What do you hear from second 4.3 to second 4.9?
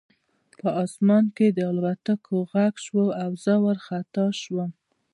شوم